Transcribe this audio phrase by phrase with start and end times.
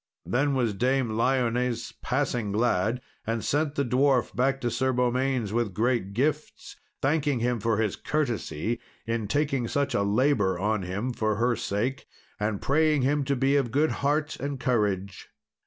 [0.25, 5.75] Then was Dame Lyones passing glad, and sent the dwarf back to Sir Beaumains with
[5.75, 11.35] great gifts, thanking him for his courtesy, in taking such a labour on him for
[11.35, 12.07] her sake,
[12.39, 15.29] and praying him to be of good heart and courage.